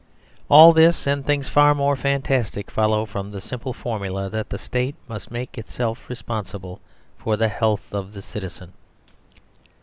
All 0.49 0.73
this 0.73 1.05
and 1.05 1.23
things 1.23 1.47
far 1.47 1.75
more 1.75 1.95
fantastic 1.95 2.71
follow 2.71 3.05
from 3.05 3.29
the 3.29 3.39
simple 3.39 3.71
formula 3.71 4.31
that 4.31 4.49
the 4.49 4.57
State 4.57 4.95
must 5.07 5.29
make 5.29 5.59
itself 5.59 6.09
responsible 6.09 6.81
for 7.19 7.37
the 7.37 7.49
health 7.49 7.93
of 7.93 8.13
the 8.13 8.21
citizen. 8.23 8.73